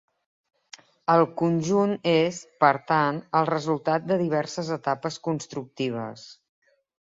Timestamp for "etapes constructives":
4.79-6.27